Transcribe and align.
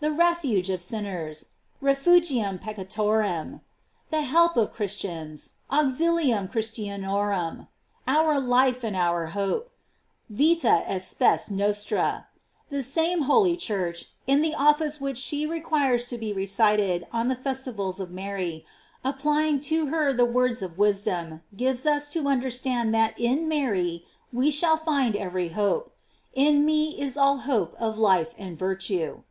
The 0.00 0.10
Refuge 0.10 0.70
of 0.70 0.80
sin 0.80 1.04
ners: 1.04 1.48
"Refugium 1.82 2.58
peccatorem." 2.58 3.60
The 4.10 4.22
Help 4.22 4.56
of 4.56 4.72
Christians: 4.72 5.56
"Auxiliumchristianorum." 5.70 7.68
Our 8.08 8.40
life 8.40 8.82
*nd 8.86 8.96
our 8.96 9.26
hope: 9.26 9.70
"Vita 10.30 10.82
et 10.86 11.00
spes 11.02 11.50
nostra." 11.50 12.26
The 12.70 12.82
same 12.82 13.18
174 13.18 13.18
GLORIES 13.18 13.18
OF 13.18 13.20
MART. 13.26 13.26
holy 13.26 13.56
Church, 13.58 14.12
in 14.26 14.40
the 14.40 14.54
office 14.54 14.98
which 14.98 15.18
she 15.18 15.44
requires 15.44 16.08
to 16.08 16.16
be 16.16 16.32
recited 16.32 17.06
on 17.12 17.28
the 17.28 17.36
Festivals 17.36 18.00
of 18.00 18.10
Mary, 18.10 18.64
applying 19.04 19.60
to 19.60 19.88
her 19.88 20.10
the 20.14 20.24
words 20.24 20.62
of 20.62 20.78
Wisdom, 20.78 21.42
gives 21.54 21.84
us 21.84 22.08
to 22.08 22.26
under 22.28 22.48
stand 22.48 22.94
that 22.94 23.12
in 23.20 23.46
Mary 23.46 24.06
we 24.32 24.50
shall 24.50 24.78
find 24.78 25.14
every 25.14 25.48
hope: 25.48 25.94
"In 26.32 26.64
me 26.64 26.98
is 26.98 27.18
all 27.18 27.40
hope 27.40 27.74
of 27.78 27.98
life 27.98 28.32
and 28.38 28.58
virtue." 28.58 29.22